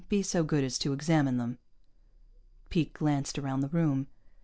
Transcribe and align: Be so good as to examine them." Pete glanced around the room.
Be 0.09 0.23
so 0.23 0.43
good 0.43 0.63
as 0.63 0.79
to 0.79 0.93
examine 0.93 1.37
them." 1.37 1.59
Pete 2.71 2.91
glanced 2.93 3.37
around 3.37 3.59
the 3.61 3.67
room. 3.69 4.07